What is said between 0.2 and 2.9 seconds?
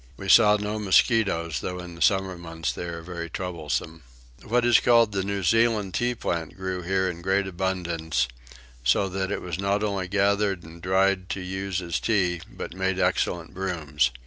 saw no mosquitoes, though in the summer months they